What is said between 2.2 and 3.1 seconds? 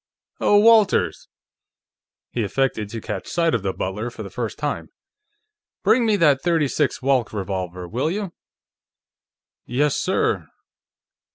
He affected to